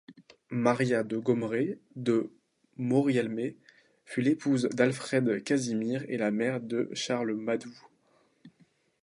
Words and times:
Maria 0.49 1.03
de 1.03 1.15
Gomrée 1.19 1.77
de 1.95 2.31
Morialmé 2.75 3.55
fut 4.03 4.21
l'épouse 4.23 4.67
d'Alfred-Casimir 4.73 6.05
et 6.07 6.17
la 6.17 6.31
mère 6.31 6.59
de 6.59 6.89
Charles 6.95 7.35
Madoux. 7.35 7.87